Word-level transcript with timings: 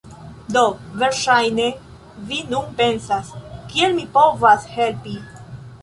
Do 0.53 0.61
verŝajne 1.01 1.67
vi 2.31 2.41
nun 2.55 2.73
pensas, 2.81 3.31
"Kiel 3.75 3.95
mi 4.01 4.11
povas 4.19 4.71
helpi?" 4.79 5.19